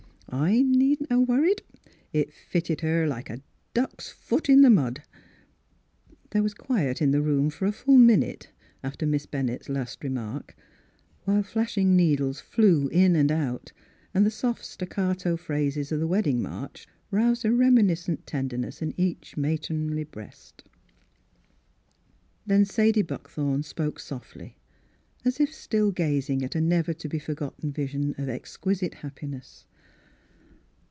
[0.33, 1.61] I needn't 'a' worried.
[2.13, 3.41] It fit ted her like a
[3.73, 5.03] duck's foot in the mud!"
[6.31, 8.49] There was quiet in the room for a fuli minute
[8.81, 10.55] after Miss Bennett's last remark,
[11.25, 13.73] while flashing needles flew in and out,
[14.13, 19.35] and the soft staccato phrases of the wedding march roused a reminiscent tenderness in each
[19.35, 20.63] matronly breast.
[20.63, 24.55] Miss Fhilura's Wedding Gown Then Sadie Buckthorn spoke softly,
[25.25, 29.65] as if still gazing at a never to be forgotten vision of exquisite happiness.